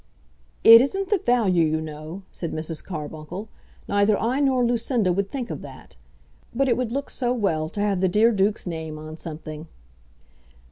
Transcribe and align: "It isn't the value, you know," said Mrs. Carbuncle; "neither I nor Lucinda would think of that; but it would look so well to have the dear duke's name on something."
"It 0.63 0.81
isn't 0.81 1.11
the 1.11 1.19
value, 1.19 1.63
you 1.63 1.79
know," 1.79 2.23
said 2.31 2.53
Mrs. 2.53 2.83
Carbuncle; 2.83 3.49
"neither 3.87 4.19
I 4.19 4.39
nor 4.39 4.65
Lucinda 4.65 5.13
would 5.13 5.29
think 5.29 5.51
of 5.51 5.61
that; 5.61 5.95
but 6.55 6.67
it 6.67 6.75
would 6.75 6.91
look 6.91 7.11
so 7.11 7.35
well 7.35 7.69
to 7.69 7.81
have 7.81 8.01
the 8.01 8.09
dear 8.09 8.31
duke's 8.31 8.65
name 8.65 8.97
on 8.97 9.19
something." 9.19 9.67